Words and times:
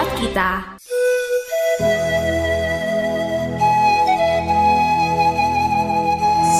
Buat 0.00 0.16
kita 0.16 0.50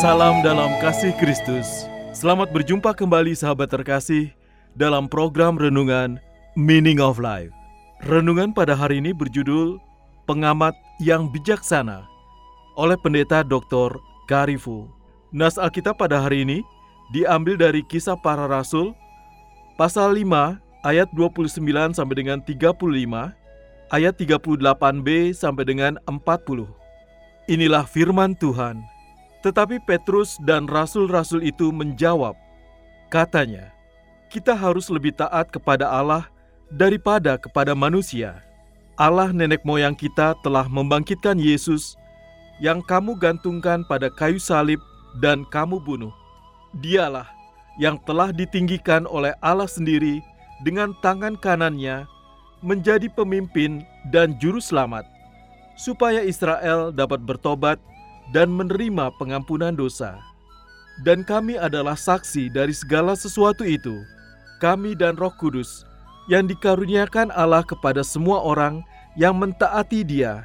Salam 0.04 0.44
dalam 0.44 0.76
kasih 0.84 1.16
Kristus. 1.16 1.88
Selamat 2.12 2.52
berjumpa 2.52 2.92
kembali 2.92 3.32
sahabat 3.32 3.72
terkasih 3.72 4.28
dalam 4.76 5.08
program 5.08 5.56
renungan 5.56 6.20
Meaning 6.52 7.00
of 7.00 7.16
Life. 7.16 7.48
Renungan 8.04 8.52
pada 8.52 8.76
hari 8.76 9.00
ini 9.00 9.16
berjudul 9.16 9.80
Pengamat 10.28 10.76
yang 11.00 11.32
Bijaksana 11.32 12.04
oleh 12.76 13.00
Pendeta 13.00 13.40
Dr. 13.40 13.96
Garifu. 14.28 14.84
Nas 15.32 15.56
Alkitab 15.56 15.96
pada 15.96 16.20
hari 16.20 16.44
ini 16.44 16.60
diambil 17.16 17.56
dari 17.56 17.80
Kisah 17.88 18.20
Para 18.20 18.44
Rasul 18.44 18.92
pasal 19.80 20.12
5 20.12 20.60
ayat 20.86 21.08
29 21.12 21.60
sampai 21.96 22.14
dengan 22.16 22.38
35, 22.42 23.32
ayat 23.92 24.14
38b 24.16 25.34
sampai 25.34 25.64
dengan 25.66 25.96
40. 26.08 26.68
Inilah 27.50 27.84
firman 27.84 28.36
Tuhan. 28.38 28.80
Tetapi 29.40 29.80
Petrus 29.88 30.36
dan 30.44 30.68
rasul-rasul 30.68 31.40
itu 31.42 31.72
menjawab, 31.72 32.36
katanya, 33.08 33.72
"Kita 34.28 34.52
harus 34.52 34.92
lebih 34.92 35.16
taat 35.16 35.48
kepada 35.48 35.88
Allah 35.88 36.28
daripada 36.70 37.34
kepada 37.36 37.74
manusia. 37.74 38.38
Allah 38.94 39.34
nenek 39.34 39.66
moyang 39.66 39.96
kita 39.98 40.38
telah 40.46 40.70
membangkitkan 40.70 41.36
Yesus 41.36 41.98
yang 42.62 42.84
kamu 42.84 43.18
gantungkan 43.18 43.82
pada 43.88 44.06
kayu 44.12 44.38
salib 44.38 44.78
dan 45.18 45.42
kamu 45.50 45.82
bunuh. 45.82 46.14
Dialah 46.78 47.26
yang 47.82 47.98
telah 48.06 48.30
ditinggikan 48.30 49.08
oleh 49.08 49.34
Allah 49.42 49.66
sendiri 49.66 50.22
dengan 50.60 50.92
tangan 51.00 51.36
kanannya 51.40 52.04
menjadi 52.60 53.08
pemimpin 53.12 53.84
dan 54.12 54.36
juru 54.36 54.60
selamat, 54.60 55.08
supaya 55.80 56.20
Israel 56.20 56.92
dapat 56.92 57.24
bertobat 57.24 57.80
dan 58.36 58.52
menerima 58.52 59.10
pengampunan 59.16 59.72
dosa. 59.72 60.20
Dan 61.00 61.24
kami 61.24 61.56
adalah 61.56 61.96
saksi 61.96 62.52
dari 62.52 62.76
segala 62.76 63.16
sesuatu 63.16 63.64
itu, 63.64 64.04
kami 64.60 64.92
dan 64.92 65.16
Roh 65.16 65.32
Kudus 65.40 65.88
yang 66.28 66.44
dikaruniakan 66.44 67.32
Allah 67.32 67.64
kepada 67.64 68.04
semua 68.04 68.44
orang 68.44 68.84
yang 69.16 69.32
mentaati 69.40 70.04
Dia. 70.04 70.44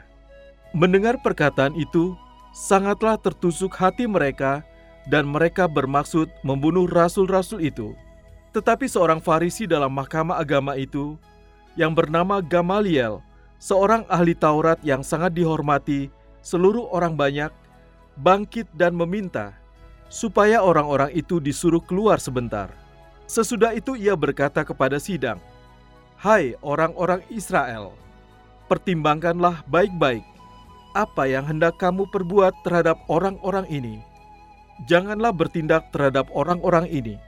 Mendengar 0.72 1.20
perkataan 1.20 1.76
itu, 1.76 2.16
sangatlah 2.56 3.20
tertusuk 3.20 3.76
hati 3.76 4.08
mereka, 4.08 4.64
dan 5.12 5.28
mereka 5.28 5.68
bermaksud 5.68 6.32
membunuh 6.42 6.88
rasul-rasul 6.88 7.60
itu. 7.62 7.92
Tetapi 8.56 8.88
seorang 8.88 9.20
Farisi 9.20 9.68
dalam 9.68 9.92
mahkamah 9.92 10.40
agama 10.40 10.80
itu, 10.80 11.20
yang 11.76 11.92
bernama 11.92 12.40
Gamaliel, 12.40 13.20
seorang 13.60 14.08
ahli 14.08 14.32
Taurat 14.32 14.80
yang 14.80 15.04
sangat 15.04 15.36
dihormati 15.36 16.08
seluruh 16.40 16.88
orang 16.96 17.20
banyak, 17.20 17.52
bangkit 18.16 18.72
dan 18.72 18.96
meminta 18.96 19.52
supaya 20.08 20.64
orang-orang 20.64 21.12
itu 21.12 21.44
disuruh 21.44 21.84
keluar 21.84 22.16
sebentar. 22.16 22.72
Sesudah 23.28 23.76
itu 23.76 24.00
ia 24.00 24.16
berkata 24.16 24.64
kepada 24.64 25.04
sidang, 25.04 25.36
"Hai 26.16 26.56
orang-orang 26.64 27.28
Israel, 27.28 27.92
pertimbangkanlah 28.72 29.68
baik-baik 29.68 30.24
apa 30.96 31.28
yang 31.28 31.44
hendak 31.44 31.76
kamu 31.76 32.08
perbuat 32.08 32.56
terhadap 32.64 32.96
orang-orang 33.12 33.68
ini. 33.68 34.00
Janganlah 34.88 35.36
bertindak 35.36 35.92
terhadap 35.92 36.32
orang-orang 36.32 36.88
ini. 36.88 37.20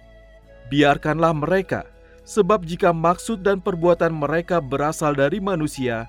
Biarkanlah 0.68 1.32
mereka, 1.32 1.88
sebab 2.28 2.68
jika 2.68 2.92
maksud 2.92 3.40
dan 3.40 3.64
perbuatan 3.64 4.12
mereka 4.12 4.60
berasal 4.60 5.16
dari 5.16 5.40
manusia, 5.40 6.08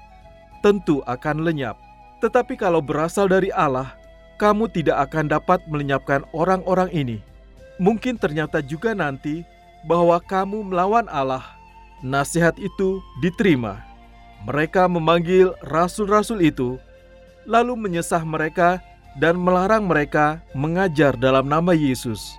tentu 0.66 0.98
akan 1.06 1.46
lenyap. 1.46 1.78
Tetapi 2.18 2.58
kalau 2.58 2.82
berasal 2.82 3.30
dari 3.30 3.54
Allah, 3.54 3.94
kamu 4.42 4.66
tidak 4.74 5.10
akan 5.10 5.30
dapat 5.30 5.62
melenyapkan 5.70 6.26
orang-orang 6.34 6.90
ini. 6.90 7.18
Mungkin 7.78 8.18
ternyata 8.18 8.58
juga 8.58 8.90
nanti 8.90 9.46
bahwa 9.86 10.18
kamu 10.18 10.66
melawan 10.66 11.06
Allah. 11.06 11.46
Nasihat 12.02 12.54
itu 12.58 13.02
diterima. 13.22 13.82
Mereka 14.46 14.86
memanggil 14.86 15.54
rasul-rasul 15.66 16.42
itu, 16.42 16.78
lalu 17.46 17.74
menyesah 17.74 18.22
mereka 18.22 18.78
dan 19.18 19.34
melarang 19.34 19.86
mereka 19.86 20.38
mengajar 20.54 21.18
dalam 21.18 21.50
nama 21.50 21.74
Yesus. 21.74 22.38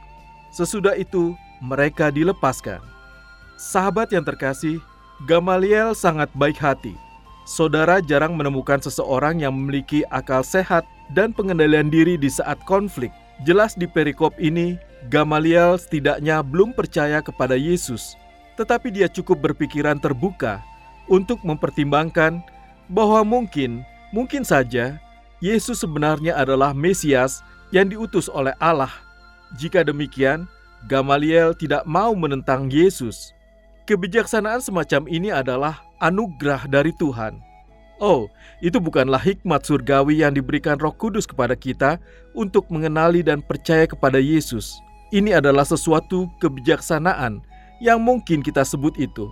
Sesudah 0.55 0.95
itu, 0.95 1.35
mereka 1.63 2.11
dilepaskan. 2.11 2.79
Sahabat 3.59 4.11
yang 4.15 4.23
terkasih, 4.23 4.79
Gamaliel 5.27 5.91
sangat 5.91 6.31
baik 6.31 6.55
hati. 6.55 6.95
Saudara 7.43 7.99
jarang 7.99 8.39
menemukan 8.39 8.79
seseorang 8.79 9.43
yang 9.43 9.51
memiliki 9.51 10.07
akal 10.13 10.45
sehat 10.45 10.87
dan 11.11 11.35
pengendalian 11.35 11.91
diri 11.91 12.15
di 12.15 12.31
saat 12.31 12.61
konflik. 12.63 13.11
Jelas 13.43 13.75
di 13.75 13.87
perikop 13.87 14.35
ini, 14.39 14.79
Gamaliel 15.11 15.79
setidaknya 15.79 16.43
belum 16.43 16.75
percaya 16.75 17.23
kepada 17.23 17.55
Yesus, 17.55 18.15
tetapi 18.59 18.91
dia 18.91 19.07
cukup 19.07 19.39
berpikiran 19.51 19.99
terbuka 19.99 20.59
untuk 21.07 21.39
mempertimbangkan 21.41 22.43
bahwa 22.91 23.23
mungkin, 23.23 23.83
mungkin 24.11 24.43
saja 24.43 24.99
Yesus 25.39 25.79
sebenarnya 25.79 26.35
adalah 26.35 26.75
Mesias 26.75 27.39
yang 27.71 27.87
diutus 27.87 28.27
oleh 28.27 28.51
Allah. 28.59 28.91
Jika 29.55 29.87
demikian, 29.87 30.45
Gamaliel 30.87 31.51
tidak 31.57 31.83
mau 31.83 32.15
menentang 32.15 32.71
Yesus. 32.71 33.35
Kebijaksanaan 33.83 34.63
semacam 34.63 35.09
ini 35.09 35.33
adalah 35.33 35.83
anugerah 35.99 36.69
dari 36.69 36.95
Tuhan. 36.95 37.41
Oh, 37.99 38.31
itu 38.63 38.79
bukanlah 38.79 39.19
hikmat 39.19 39.67
surgawi 39.67 40.23
yang 40.23 40.31
diberikan 40.31 40.79
Roh 40.79 40.95
Kudus 40.95 41.27
kepada 41.27 41.51
kita 41.51 41.99
untuk 42.31 42.71
mengenali 42.71 43.19
dan 43.19 43.43
percaya 43.43 43.83
kepada 43.83 44.23
Yesus. 44.23 44.79
Ini 45.11 45.43
adalah 45.43 45.67
sesuatu 45.67 46.31
kebijaksanaan 46.39 47.43
yang 47.83 47.99
mungkin 47.99 48.39
kita 48.39 48.63
sebut 48.63 48.95
itu. 48.95 49.27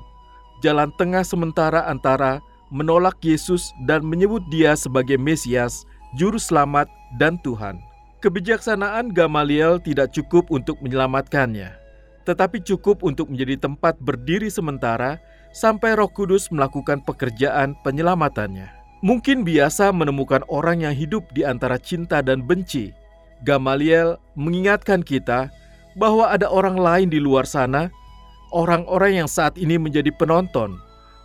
Jalan 0.60 0.92
tengah 1.00 1.24
sementara 1.24 1.88
antara 1.88 2.44
menolak 2.68 3.16
Yesus 3.24 3.72
dan 3.88 4.04
menyebut 4.04 4.44
Dia 4.52 4.76
sebagai 4.76 5.16
Mesias, 5.16 5.88
Juru 6.20 6.36
Selamat, 6.42 6.92
dan 7.16 7.40
Tuhan. 7.46 7.80
Kebijaksanaan 8.28 9.16
Gamaliel 9.16 9.80
tidak 9.80 10.12
cukup 10.12 10.52
untuk 10.52 10.76
menyelamatkannya, 10.84 11.72
tetapi 12.28 12.60
cukup 12.60 13.00
untuk 13.00 13.32
menjadi 13.32 13.56
tempat 13.56 13.96
berdiri 14.04 14.52
sementara 14.52 15.16
sampai 15.56 15.96
Roh 15.96 16.12
Kudus 16.12 16.52
melakukan 16.52 17.00
pekerjaan 17.08 17.80
penyelamatannya. 17.88 18.68
Mungkin 19.00 19.48
biasa 19.48 19.96
menemukan 19.96 20.44
orang 20.52 20.84
yang 20.84 20.92
hidup 20.92 21.24
di 21.32 21.48
antara 21.48 21.80
cinta 21.80 22.20
dan 22.20 22.44
benci. 22.44 22.92
Gamaliel 23.48 24.20
mengingatkan 24.36 25.08
kita 25.08 25.48
bahwa 25.96 26.28
ada 26.28 26.52
orang 26.52 26.76
lain 26.76 27.08
di 27.08 27.24
luar 27.24 27.48
sana, 27.48 27.88
orang-orang 28.52 29.24
yang 29.24 29.30
saat 29.32 29.56
ini 29.56 29.80
menjadi 29.80 30.12
penonton, 30.20 30.76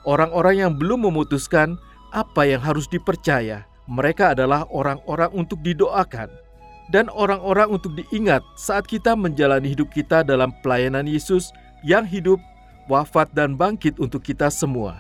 orang-orang 0.06 0.62
yang 0.62 0.78
belum 0.78 1.10
memutuskan 1.10 1.74
apa 2.14 2.46
yang 2.46 2.62
harus 2.62 2.86
dipercaya. 2.86 3.66
Mereka 3.90 4.38
adalah 4.38 4.70
orang-orang 4.70 5.34
untuk 5.34 5.58
didoakan 5.66 6.51
dan 6.90 7.06
orang-orang 7.12 7.70
untuk 7.70 7.94
diingat 7.94 8.42
saat 8.58 8.88
kita 8.88 9.14
menjalani 9.14 9.70
hidup 9.70 9.92
kita 9.94 10.26
dalam 10.26 10.50
pelayanan 10.64 11.06
Yesus 11.06 11.54
yang 11.86 12.02
hidup 12.02 12.42
wafat 12.90 13.30
dan 13.36 13.54
bangkit 13.54 14.00
untuk 14.02 14.26
kita 14.26 14.50
semua. 14.50 14.98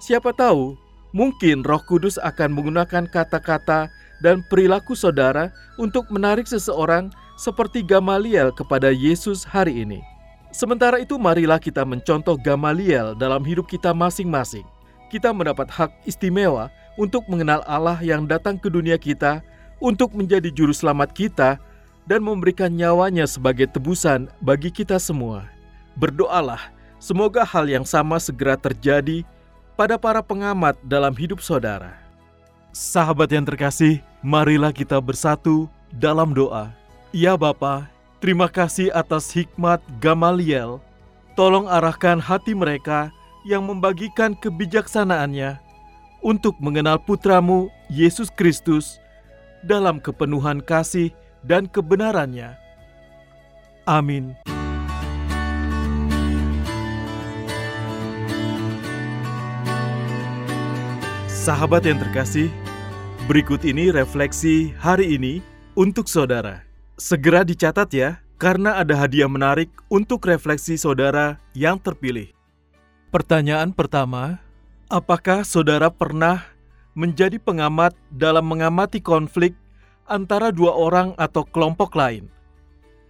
Siapa 0.00 0.32
tahu, 0.32 0.78
mungkin 1.12 1.66
Roh 1.66 1.82
Kudus 1.84 2.16
akan 2.22 2.54
menggunakan 2.54 3.10
kata-kata 3.10 3.90
dan 4.22 4.42
perilaku 4.46 4.94
saudara 4.94 5.50
untuk 5.76 6.08
menarik 6.08 6.46
seseorang 6.46 7.10
seperti 7.38 7.86
Gamaliel 7.86 8.50
kepada 8.50 8.90
Yesus 8.90 9.46
hari 9.46 9.86
ini. 9.86 10.02
Sementara 10.50 10.98
itu, 10.98 11.20
marilah 11.20 11.60
kita 11.60 11.84
mencontoh 11.84 12.34
Gamaliel 12.40 13.14
dalam 13.14 13.44
hidup 13.44 13.68
kita 13.68 13.92
masing-masing. 13.92 14.64
Kita 15.12 15.32
mendapat 15.32 15.68
hak 15.70 15.92
istimewa 16.08 16.72
untuk 16.98 17.24
mengenal 17.30 17.62
Allah 17.64 17.96
yang 18.02 18.26
datang 18.26 18.58
ke 18.58 18.68
dunia 18.68 18.98
kita 18.98 19.40
untuk 19.78 20.14
menjadi 20.14 20.50
juru 20.50 20.74
selamat 20.74 21.10
kita 21.14 21.58
dan 22.08 22.20
memberikan 22.24 22.72
nyawanya 22.72 23.28
sebagai 23.28 23.68
tebusan 23.68 24.26
bagi 24.42 24.72
kita 24.72 24.96
semua. 24.96 25.46
Berdoalah, 25.98 26.70
semoga 26.96 27.42
hal 27.42 27.68
yang 27.68 27.84
sama 27.84 28.16
segera 28.22 28.56
terjadi 28.56 29.22
pada 29.78 30.00
para 30.00 30.24
pengamat 30.24 30.74
dalam 30.82 31.14
hidup 31.14 31.38
saudara. 31.38 31.94
Sahabat 32.74 33.30
yang 33.30 33.46
terkasih, 33.46 34.02
marilah 34.24 34.72
kita 34.74 34.98
bersatu 34.98 35.70
dalam 35.94 36.34
doa. 36.34 36.70
Ya 37.14 37.36
Bapa, 37.36 37.88
terima 38.20 38.46
kasih 38.48 38.92
atas 38.92 39.32
hikmat 39.32 39.80
Gamaliel. 40.02 40.82
Tolong 41.38 41.70
arahkan 41.70 42.18
hati 42.18 42.52
mereka 42.52 43.14
yang 43.46 43.64
membagikan 43.64 44.34
kebijaksanaannya 44.34 45.56
untuk 46.20 46.58
mengenal 46.58 46.98
putramu 46.98 47.70
Yesus 47.86 48.28
Kristus 48.28 48.98
dalam 49.64 49.98
kepenuhan 49.98 50.62
kasih 50.62 51.10
dan 51.46 51.66
kebenarannya. 51.70 52.54
Amin. 53.88 54.36
Sahabat 61.48 61.88
yang 61.88 61.96
terkasih, 61.96 62.52
berikut 63.24 63.64
ini 63.64 63.88
refleksi 63.88 64.76
hari 64.76 65.16
ini 65.16 65.40
untuk 65.72 66.04
saudara. 66.04 66.60
Segera 67.00 67.40
dicatat 67.40 67.88
ya, 67.96 68.20
karena 68.36 68.76
ada 68.76 68.92
hadiah 68.92 69.32
menarik 69.32 69.72
untuk 69.88 70.28
refleksi 70.28 70.76
saudara 70.76 71.40
yang 71.56 71.80
terpilih. 71.80 72.28
Pertanyaan 73.08 73.72
pertama, 73.72 74.44
apakah 74.92 75.40
saudara 75.40 75.88
pernah 75.88 76.44
menjadi 76.98 77.38
pengamat 77.38 77.94
dalam 78.10 78.42
mengamati 78.42 78.98
konflik 78.98 79.54
antara 80.10 80.50
dua 80.50 80.74
orang 80.74 81.14
atau 81.14 81.46
kelompok 81.46 81.94
lain. 81.94 82.26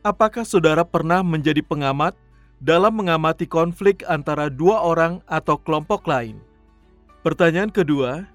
Apakah 0.05 0.45
saudara 0.45 0.85
pernah 0.85 1.25
menjadi 1.25 1.65
pengamat 1.65 2.13
dalam 2.61 2.93
mengamati 2.93 3.49
konflik 3.49 4.05
antara 4.05 4.53
dua 4.53 4.85
orang 4.85 5.25
atau 5.25 5.57
kelompok 5.57 6.05
lain? 6.05 6.37
Pertanyaan 7.25 7.73
kedua, 7.73 8.29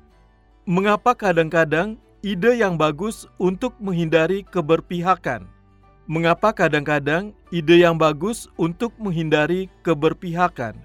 mengapa 0.65 1.13
kadang-kadang 1.13 2.01
ide 2.25 2.57
yang 2.57 2.73
bagus 2.73 3.29
untuk 3.37 3.77
menghindari 3.77 4.41
keberpihakan? 4.49 5.45
Mengapa 6.09 6.49
kadang-kadang 6.49 7.29
ide 7.53 7.85
yang 7.85 8.01
bagus 8.01 8.49
untuk 8.57 8.89
menghindari 8.97 9.69
keberpihakan? 9.85 10.81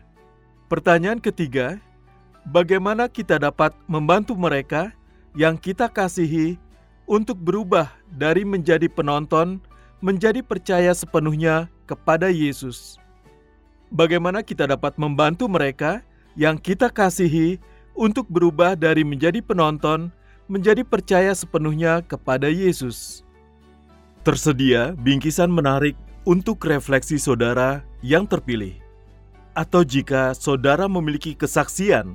Pertanyaan 0.68 1.24
ketiga, 1.24 1.80
bagaimana 2.48 3.06
kita 3.12 3.36
dapat 3.36 3.76
membantu 3.84 4.32
mereka 4.32 4.92
yang 5.36 5.60
kita 5.60 5.86
kasihi 5.88 6.56
untuk 7.04 7.36
berubah 7.36 7.88
dari 8.08 8.44
menjadi 8.44 8.88
penonton 8.88 9.60
menjadi 10.00 10.40
percaya 10.40 10.92
sepenuhnya 10.94 11.68
kepada 11.84 12.30
Yesus. 12.32 12.96
Bagaimana 13.88 14.44
kita 14.44 14.68
dapat 14.68 14.96
membantu 15.00 15.48
mereka 15.48 16.04
yang 16.36 16.60
kita 16.60 16.92
kasihi 16.92 17.56
untuk 17.96 18.28
berubah 18.28 18.76
dari 18.76 19.02
menjadi 19.02 19.40
penonton 19.40 20.12
menjadi 20.46 20.84
percaya 20.84 21.32
sepenuhnya 21.32 22.04
kepada 22.04 22.52
Yesus? 22.52 23.24
Tersedia 24.22 24.92
bingkisan 25.00 25.48
menarik 25.48 25.96
untuk 26.28 26.60
refleksi 26.68 27.16
saudara 27.16 27.80
yang 28.04 28.28
terpilih. 28.28 28.76
Atau 29.56 29.82
jika 29.82 30.36
saudara 30.36 30.84
memiliki 30.86 31.32
kesaksian 31.32 32.14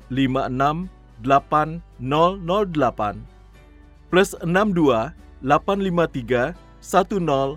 8008 0.11 0.91
plus 4.11 4.35
62 4.43 5.15
853 5.39 6.51
1056 6.83 7.55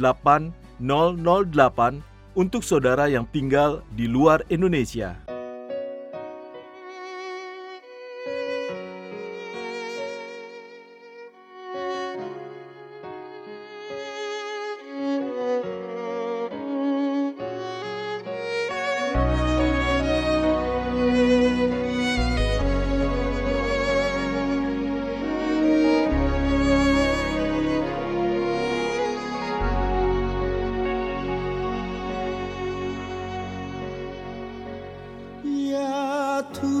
8008 0.00 2.00
untuk 2.38 2.62
saudara 2.64 3.10
yang 3.10 3.26
tinggal 3.28 3.82
di 3.92 4.08
luar 4.08 4.40
Indonesia. 4.48 5.29
Bersama 36.40 36.80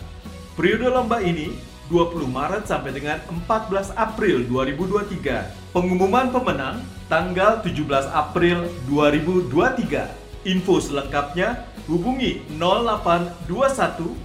Periode 0.58 0.90
lomba 0.90 1.22
ini 1.22 1.54
20 1.86 2.26
Maret 2.26 2.66
sampai 2.66 2.90
dengan 2.90 3.22
14 3.30 3.94
April 3.94 4.42
2023. 4.50 5.70
Pengumuman 5.70 6.34
pemenang 6.34 6.82
tanggal 7.06 7.62
17 7.62 8.10
April 8.10 8.66
2023. 8.90 10.50
Info 10.50 10.82
selengkapnya 10.82 11.62
hubungi 11.86 12.42
0821 12.58 14.18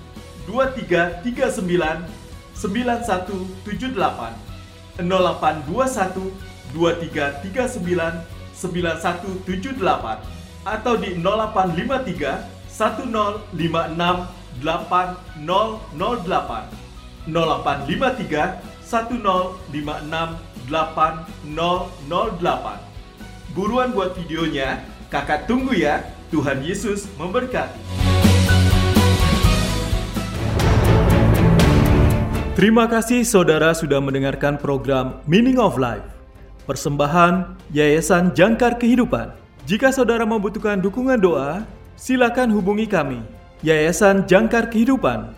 2339 0.50 1.54
9178 2.58 3.94
0821 4.98 6.34
2339 6.74 8.26
9178 8.58 10.43
atau 10.64 10.96
di 11.00 11.16
0853 11.20 12.68
1056 12.68 14.60
8008 14.64 17.28
0853 17.28 18.64
1056 18.84 20.68
8008 20.68 22.94
Buruan 23.54 23.94
buat 23.94 24.18
videonya, 24.18 24.82
kakak 25.14 25.46
tunggu 25.46 25.78
ya. 25.78 26.02
Tuhan 26.34 26.66
Yesus 26.66 27.06
memberkati. 27.22 27.78
Terima 32.58 32.90
kasih 32.90 33.22
saudara 33.22 33.78
sudah 33.78 34.02
mendengarkan 34.02 34.58
program 34.58 35.22
Meaning 35.30 35.62
of 35.62 35.78
Life. 35.78 36.10
Persembahan 36.66 37.54
Yayasan 37.70 38.34
Jangkar 38.34 38.82
Kehidupan. 38.82 39.43
Jika 39.64 39.96
saudara 39.96 40.28
membutuhkan 40.28 40.76
dukungan 40.76 41.16
doa, 41.16 41.64
silakan 41.96 42.52
hubungi 42.52 42.84
kami. 42.84 43.24
Yayasan 43.64 44.28
Jangkar 44.28 44.68
Kehidupan 44.68 45.32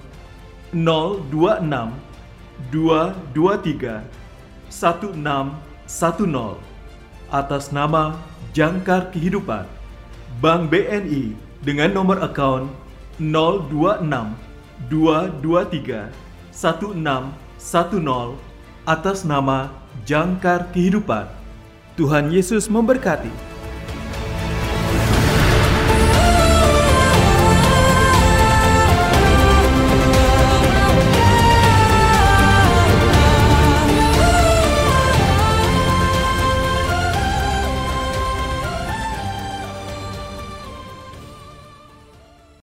026 0.76 1.96
223 2.74 4.04
1610 4.68 6.60
atas 7.32 7.72
nama 7.72 8.20
Jangkar 8.52 9.08
Kehidupan. 9.16 9.64
Bank 10.44 10.68
BNI 10.68 11.32
dengan 11.64 11.96
nomor 11.96 12.20
account 12.20 12.68
026 13.18 14.36
223 14.92 16.12
1610 16.52 18.36
atas 18.84 19.24
nama 19.24 19.72
Jangkar 20.04 20.68
Kehidupan. 20.76 21.28
Tuhan 21.98 22.30
Yesus 22.30 22.70
memberkati. 22.70 23.47